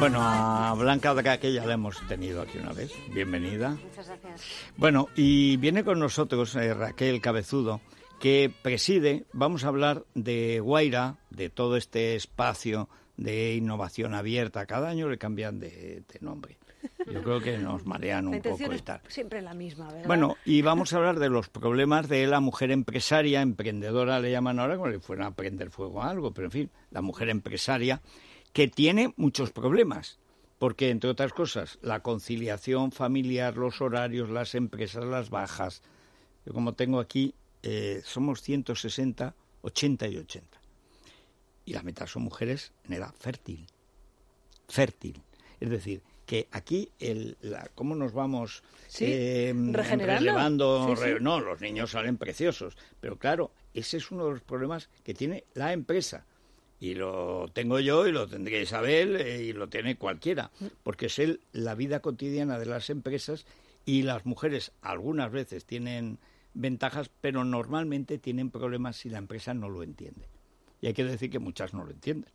[0.00, 2.92] Bueno, a Blanca Braque que ya la hemos tenido aquí una vez.
[3.12, 3.70] Bienvenida.
[3.70, 4.42] Muchas gracias.
[4.76, 7.80] Bueno, y viene con nosotros eh, Raquel Cabezudo,
[8.20, 14.66] que preside, vamos a hablar de Guaira, de todo este espacio de innovación abierta.
[14.66, 16.58] Cada año le cambian de, de nombre.
[17.12, 19.00] Yo creo que nos marean un poco y tal.
[19.08, 20.06] siempre la misma, ¿verdad?
[20.06, 24.60] Bueno, y vamos a hablar de los problemas de la mujer empresaria, emprendedora le llaman
[24.60, 28.00] ahora, como si fuera a prender fuego a algo, pero en fin, la mujer empresaria,
[28.58, 30.18] que tiene muchos problemas.
[30.58, 35.80] Porque, entre otras cosas, la conciliación familiar, los horarios, las empresas, las bajas.
[36.44, 40.60] Yo como tengo aquí, eh, somos 160, 80 y 80.
[41.66, 43.64] Y la mitad son mujeres en edad fértil.
[44.66, 45.22] Fértil.
[45.60, 50.18] Es decir, que aquí, el, la, ¿cómo nos vamos Sí, eh, regenerando.
[50.18, 50.88] relevando?
[50.88, 51.12] Sí, sí.
[51.14, 52.76] Re- No, los niños salen preciosos.
[53.00, 56.26] Pero claro, ese es uno de los problemas que tiene la empresa.
[56.80, 60.50] Y lo tengo yo y lo tendría Isabel eh, y lo tiene cualquiera.
[60.82, 63.46] Porque es el, la vida cotidiana de las empresas
[63.84, 66.18] y las mujeres algunas veces tienen
[66.54, 70.28] ventajas, pero normalmente tienen problemas si la empresa no lo entiende.
[70.80, 72.30] Y hay que decir que muchas no lo entienden.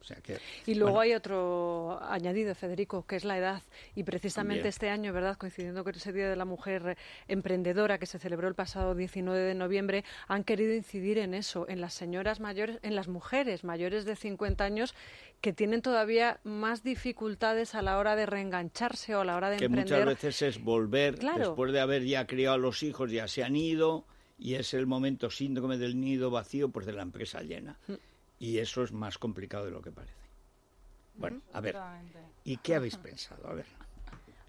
[0.00, 3.62] O sea que, Y luego bueno, hay otro añadido, Federico, que es la edad.
[3.94, 4.68] Y precisamente También.
[4.68, 5.36] este año, ¿verdad?
[5.36, 6.96] Coincidiendo con ese Día de la Mujer
[7.26, 11.80] Emprendedora que se celebró el pasado 19 de noviembre, han querido incidir en eso, en
[11.80, 14.94] las señoras mayores, en las mujeres mayores de 50 años
[15.40, 19.58] que tienen todavía más dificultades a la hora de reengancharse o a la hora de
[19.58, 19.98] que emprender.
[20.06, 21.48] muchas veces es volver Claro.
[21.48, 24.04] después de haber ya criado a los hijos, ya se han ido
[24.38, 27.78] y es el momento síndrome del nido vacío pues de la empresa llena.
[27.88, 27.94] Mm.
[28.38, 30.14] Y eso es más complicado de lo que parece.
[31.16, 31.76] Bueno, a ver,
[32.44, 33.48] ¿y qué habéis pensado?
[33.48, 33.66] A ver,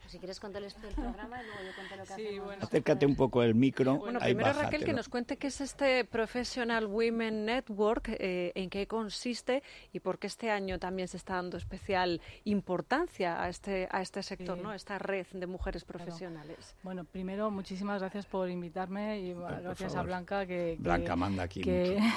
[0.09, 2.63] Pues si quieres contar el programa y luego yo cuento lo que hacemos.
[2.63, 3.97] acércate un poco el micro.
[3.97, 8.71] Bueno, ahí primero Raquel que nos cuente qué es este Professional Women Network, eh, en
[8.71, 9.61] qué consiste
[9.93, 14.23] y por qué este año también se está dando especial importancia a este a este
[14.23, 14.63] sector, Sí.
[14.63, 14.73] ¿no?
[14.73, 16.75] Esta red de mujeres profesionales.
[16.81, 20.01] Bueno, primero, muchísimas gracias por invitarme y bueno, gracias a.
[20.01, 21.99] Blanca que, que- Blanca manda aquí que.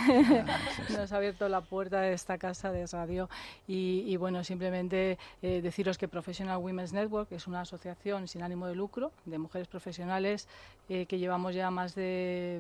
[0.49, 0.93] Ah, sí, sí.
[0.95, 3.29] nos ha abierto la puerta de esta casa de radio.
[3.69, 7.82] Y, y, bueno, simplemente eh, deciros que Professional Women's Network es una asociación
[8.27, 10.49] sin ánimo de lucro de mujeres profesionales
[10.89, 12.59] eh, que llevamos ya más de,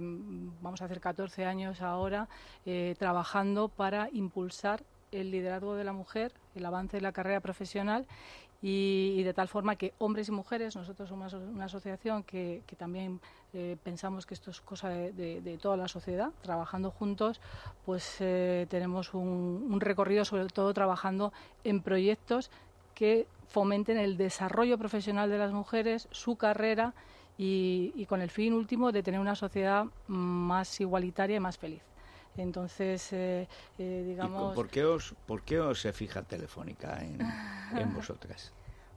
[0.60, 2.28] vamos a hacer 14 años ahora,
[2.66, 8.06] eh, trabajando para impulsar el liderazgo de la mujer, el avance de la carrera profesional
[8.62, 13.21] y, de tal forma que hombres y mujeres, nosotros somos una, asociación que, también
[13.53, 17.41] eh, pensamos que esto es cosa de, toda la sociedad, trabajando juntos,
[17.84, 21.33] pues tenemos un, un recorrido sobre todo trabajando
[21.65, 22.50] en proyectos
[22.94, 26.94] que fomenten el desarrollo profesional de las mujeres, su carrera
[27.36, 31.82] y, y con el fin último de tener una sociedad más igualitaria y más feliz.
[32.36, 33.48] Entonces, eh,
[33.78, 34.54] eh, ¿Y digamos...
[34.54, 37.20] por qué os, por qué os se fija Telefónica en,
[37.76, 38.53] en vosotras?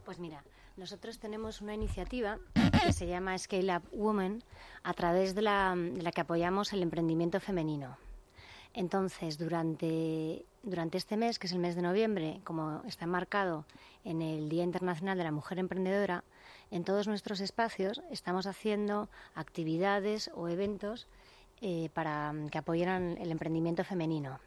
[0.05, 0.43] Pues mira,
[0.77, 2.37] nosotros tenemos una iniciativa
[2.83, 4.43] que se llama Scale Up Women,
[4.83, 7.97] a través de la, de la que apoyamos el emprendimiento femenino.
[8.73, 13.65] Entonces, durante, durante este mes, que es el mes de noviembre, como está marcado
[14.03, 16.23] en el Día Internacional de la Mujer Emprendedora,
[16.71, 21.07] en todos nuestros espacios estamos haciendo actividades o eventos
[21.61, 24.39] eh, para que apoyen el emprendimiento femenino.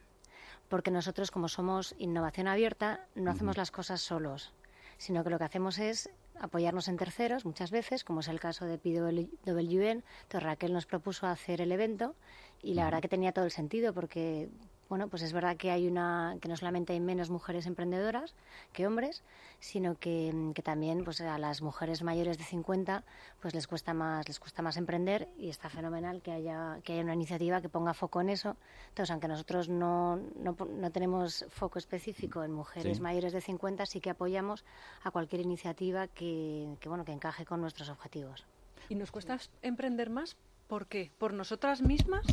[0.69, 4.53] Porque nosotros, como somos innovación abierta, no hacemos las cosas solos,
[4.99, 8.67] sino que lo que hacemos es apoyarnos en terceros muchas veces, como es el caso
[8.67, 9.25] de PWN.
[9.45, 12.15] Entonces Raquel nos propuso hacer el evento
[12.61, 14.51] y la verdad que tenía todo el sentido porque
[14.89, 18.35] bueno, pues es verdad que hay una que no solamente hay menos mujeres emprendedoras
[18.73, 19.23] que hombres,
[19.61, 23.05] sino que, que también pues a las mujeres mayores de 50
[23.41, 27.03] pues les cuesta más les cuesta más emprender y está fenomenal que haya que haya
[27.03, 28.57] una iniciativa que ponga foco en eso.
[28.91, 33.03] Entonces, aunque nosotros no, no, no tenemos foco específico en mujeres Sí.
[33.03, 34.65] mayores de 50, sí que apoyamos
[35.05, 38.47] a cualquier iniciativa que, que bueno, que encaje con nuestros objetivos.
[38.89, 40.37] ¿Y nos cuesta emprender más?
[40.67, 41.11] ¿Por qué?
[41.19, 42.27] ¿Por nosotras mismas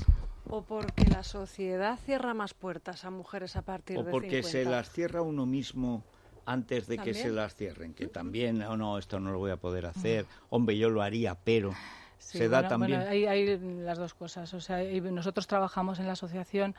[0.50, 4.50] o porque la sociedad cierra más puertas a mujeres a partir O de porque 50?
[4.50, 6.04] se las cierra uno mismo
[6.46, 9.58] antes de que se las cierren, que también, oh, no, esto no lo voy a
[9.58, 11.74] poder hacer, hombre, yo lo haría, pero
[12.18, 13.00] Sí, se da también...
[13.00, 14.52] bueno, hay, hay las dos cosas.
[14.56, 14.82] O sea,
[15.12, 16.74] nosotros trabajamos en la asociación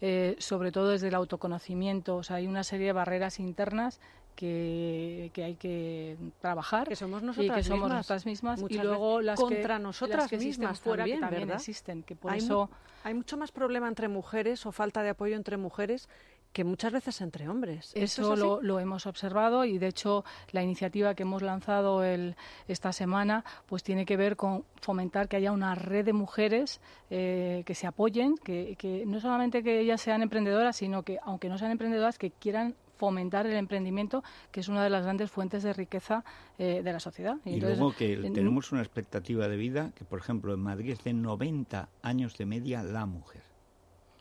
[0.00, 2.16] eh, sobre todo desde el autoconocimiento.
[2.16, 4.00] O sea, hay una serie de barreras internas
[4.40, 7.96] que, que hay que trabajar Que somos y nosotras que somos mismas.
[7.98, 11.20] nosotras mismas y luego las contra que, nosotras las que existen mismas fuera también, que
[11.20, 11.56] también ¿verdad?
[11.60, 12.70] existen que por hay, eso
[13.04, 16.08] hay mucho más problema entre mujeres o falta de apoyo entre mujeres
[16.52, 17.92] que muchas veces entre hombres.
[17.94, 22.02] ¿Esto Eso es lo, lo hemos observado y de hecho la iniciativa que hemos lanzado
[22.02, 22.34] el-
[22.66, 26.80] esta semana pues tiene que ver con fomentar que haya una red de mujeres
[27.10, 31.48] eh, que se apoyen, que, que no solamente que ellas sean emprendedoras, sino que aunque
[31.48, 35.62] no sean emprendedoras, que quieran fomentar el emprendimiento, que es una de las grandes fuentes
[35.62, 36.22] de riqueza
[36.58, 37.36] eh, de la sociedad.
[37.46, 40.90] Y entonces, luego que en- tenemos una expectativa de vida que, por ejemplo, en Madrid
[40.92, 43.40] es de 90 años de media la mujer.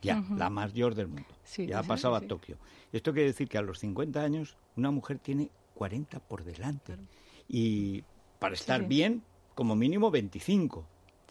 [0.02, 0.36] Ya, Ujú.
[0.36, 1.28] la mayor del mundo.
[1.44, 2.26] Sí, ya ha pasado sí.
[2.26, 2.58] a Tokio.
[2.94, 6.96] Esto quiere decir que a los 50 años una mujer tiene 40 por delante.
[7.48, 8.04] Y
[8.40, 8.88] para estar sí.
[8.88, 9.24] bien,
[9.56, 10.86] como mínimo 25.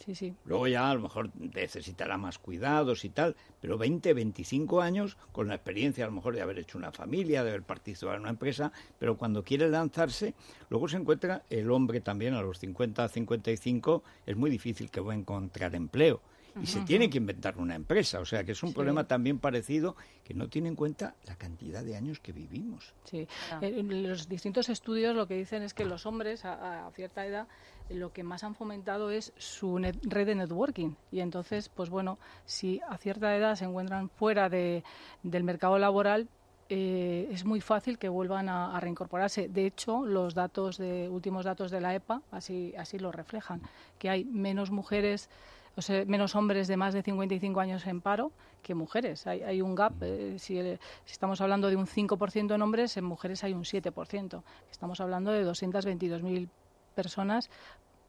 [0.05, 0.33] Sí, sí.
[0.45, 5.49] Luego ya a lo mejor necesitará más cuidados y tal, pero 20, 25 años con
[5.49, 8.29] la experiencia a lo mejor de haber hecho una familia, de haber participado en una
[8.29, 10.35] empresa, pero cuando quiere lanzarse,
[10.69, 15.11] luego se encuentra el hombre también a los 50, 55, es muy difícil que va
[15.11, 16.21] a encontrar empleo.
[16.61, 18.75] Y se tiene que inventar una empresa, o sea que es un Sí.
[18.75, 22.93] problema también parecido que no tiene en cuenta la cantidad de años que vivimos.
[23.05, 23.59] Sí, Ah.
[23.61, 27.47] Eh, los distintos estudios lo que dicen es que los hombres a, a cierta edad
[27.89, 32.19] lo que más han fomentado es su net- red de networking y entonces, pues bueno,
[32.45, 34.83] si a cierta edad se encuentran fuera de,
[35.23, 36.27] del mercado laboral,
[36.71, 39.47] eh, es muy fácil que vuelvan a, a reincorporarse.
[39.49, 43.61] De hecho, los datos de últimos datos de la EPA así así lo reflejan,
[43.97, 45.31] que hay menos mujeres
[45.79, 49.25] o sea, menos hombres de más de 55 años en paro que mujeres.
[49.27, 50.59] Hay, un gap, eh, si,
[51.07, 54.43] estamos hablando de un 5% en hombres, en mujeres hay un 7%.
[54.69, 56.49] Estamos hablando de 222.000
[56.95, 57.49] personas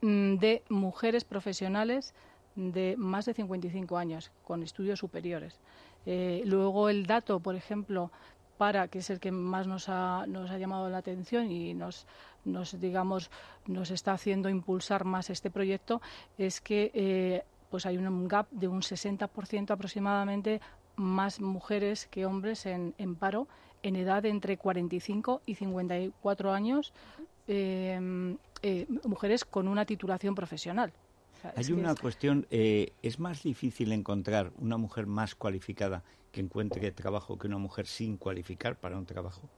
[0.01, 2.13] mm, de mujeres profesionales
[2.57, 5.61] de más de 55 años, con estudios superiores.
[6.07, 8.11] Eh, luego el dato, por ejemplo,
[8.59, 12.09] para, que es el que más nos ha, nos ha llamado la atención y nos,
[12.45, 13.31] nos, digamos,
[13.67, 16.03] nos está haciendo impulsar más este proyecto,
[16.37, 20.61] es que eh, pues hay un gap de un 60% aproximadamente
[20.97, 23.49] más mujeres que hombres en, en paro
[23.83, 26.93] en edad de entre 45 y 54 años,
[27.49, 30.93] eh, eh, mujeres con una titulación profesional.
[31.39, 35.35] O sea, es Hay una es- cuestión, eh, es más difícil encontrar una mujer más
[35.35, 36.03] cualificada
[36.33, 39.49] que encuentre trabajo que una mujer sin cualificar para un trabajo.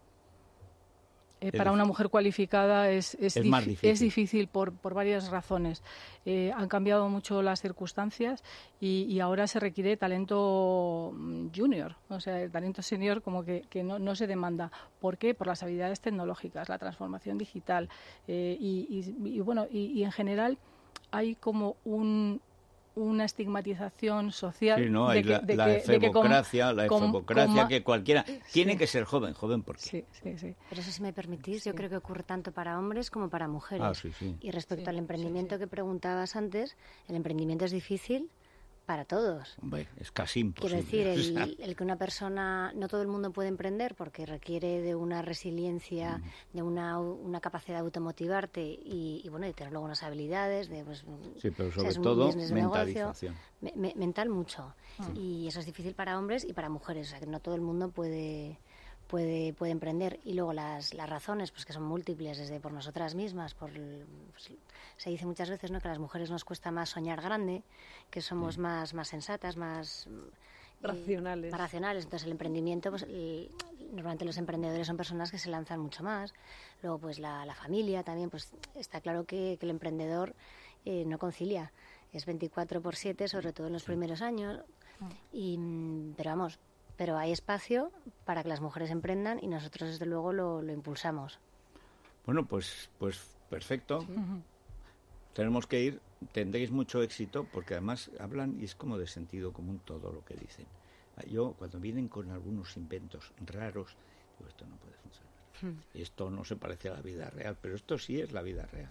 [1.43, 3.91] Eh, para una mujer cualificada es, es, Es más difícil.
[3.91, 5.83] es difícil por, por varias razones.
[6.25, 8.45] Eh, han cambiado mucho las circunstancias
[8.81, 13.63] y, y ahora se requiere talento mm, junior, o sea, el talento senior como que,
[13.69, 14.71] que no, no se demanda.
[15.01, 15.35] ¿Por qué?
[15.35, 17.89] Por las habilidades tecnológicas, la transformación digital
[18.29, 20.59] eh, y, y- y, bueno, y en general
[21.11, 22.41] hay como un
[22.95, 25.09] una estigmatización social Sí, ¿no?
[25.09, 26.23] de que, la, de la que- de que con-
[26.75, 27.37] la con- con
[27.69, 28.79] que cualquiera tiene Sí.
[28.79, 30.55] que ser joven, joven porque Sí, sí, sí.
[30.69, 33.87] Pero eso, si me permitís, yo creo que ocurre tanto para hombres como para mujeres.
[33.87, 34.37] Ah, sí, sí.
[34.41, 35.61] Y respecto Sí, al sí, emprendimiento sí.
[35.61, 36.77] que preguntabas antes,
[37.09, 38.29] el emprendimiento es difícil
[38.87, 39.57] para todos.
[39.63, 41.11] Hombre, es casi Quiero imposible.
[41.17, 44.27] decir, O sea, el, el que una persona, no todo el mundo puede emprender porque
[44.27, 46.57] requiere de una resiliencia, Mm.
[46.57, 50.85] de una, una capacidad de automotivarte y, y, bueno, de tener luego unas habilidades, de
[50.85, 51.05] pues,
[51.41, 53.37] sí, pero o sea, sobre es un todo negocio, mentalización.
[53.61, 54.75] me- me- mental mucho.
[54.99, 55.17] Mm.
[55.17, 57.61] Y eso es difícil para hombres y para mujeres, o sea que no todo el
[57.61, 58.59] mundo puede
[59.13, 60.19] puede, puede emprender.
[60.25, 64.51] Y luego las, las razones pues que son múltiples desde por nosotras mismas por pues,
[64.97, 67.63] se dice muchas veces no que a las mujeres nos cuesta más soñar grande
[68.11, 70.11] que somos más más sensatas más eh,
[70.81, 71.53] Racionales.
[71.53, 72.05] más racionales.
[72.05, 73.51] Entonces el emprendimiento pues el-
[73.93, 76.33] normalmente los emprendedores son personas que se lanzan mucho más.
[76.83, 80.35] Luego pues la, la familia también pues está claro que, que el emprendedor
[80.87, 81.71] eh, no concilia.
[82.15, 84.59] Es 24 por 7 sobre todo en los primeros años.
[85.33, 86.59] Y, mm, pero vamos
[86.97, 87.91] pero hay espacio
[88.25, 91.39] para que las mujeres emprendan y nosotros desde luego lo, lo impulsamos
[92.27, 93.21] Bueno, pues, pues
[93.51, 94.07] perfecto.
[95.35, 96.01] Tenemos que ir,
[96.33, 100.35] tendréis mucho éxito porque además hablan y es como de sentido común todo lo que
[100.35, 100.67] dicen.
[101.17, 103.97] Ah, Yo cuando vienen con algunos inventos raros,
[104.39, 105.33] digo, esto no puede funcionar.
[105.95, 108.91] Esto no se parece a la vida real, pero esto sí es la vida real.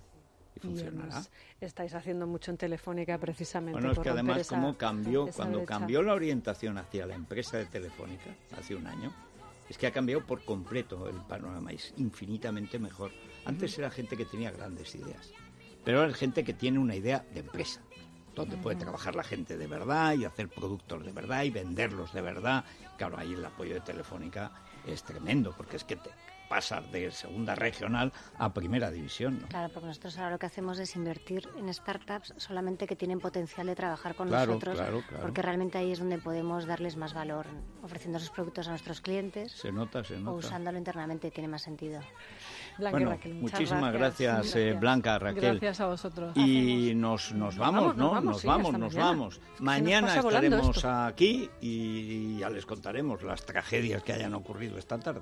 [0.55, 1.23] Y funcionará.
[1.61, 5.57] estáis haciendo mucho en Telefónica precisamente Bueno, es por que además esa- como cambió, cuando
[5.59, 5.73] brecha.
[5.77, 9.13] cambió la orientación hacia la empresa de Telefónica hace un año,
[9.69, 13.11] es que ha cambiado por completo el panorama, es infinitamente mejor.
[13.45, 15.31] Antes era gente que tenía grandes ideas,
[15.85, 17.81] pero ahora es gente que tiene una idea de empresa,
[18.35, 22.21] donde puede trabajar la gente de verdad y hacer productos de verdad y venderlos de
[22.21, 22.65] verdad.
[22.97, 24.51] Claro, ahí el apoyo de Telefónica
[24.85, 26.11] es tremendo, porque es que te-
[26.51, 29.39] pasar de segunda regional a primera división.
[29.39, 29.47] ¿no?
[29.47, 33.67] Claro, porque nosotros ahora lo que hacemos es invertir en startups solamente que tienen potencial
[33.67, 35.21] de trabajar con Claro, nosotros, claro, claro.
[35.23, 37.45] porque realmente ahí es donde podemos darles más valor,
[37.83, 40.31] ofreciendo esos productos a nuestros clientes Se nota, se o nota.
[40.37, 42.01] usándolo internamente tiene más sentido.
[42.77, 45.59] Blanca y Bueno, Raquel, muchísimas gracias, eh, Blanca, Raquel.
[45.59, 46.35] Gracias a vosotros.
[46.35, 48.19] Y nos, nos vamos, ¿no?
[48.19, 48.93] nos vamos, Nos sí, vamos, nos
[49.61, 50.07] mañana.
[50.07, 50.15] vamos.
[50.17, 55.21] Es que estaremos aquí y ya les contaremos las tragedias que hayan ocurrido esta tarde.